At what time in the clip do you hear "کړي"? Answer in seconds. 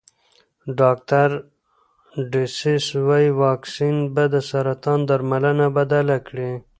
6.27-6.51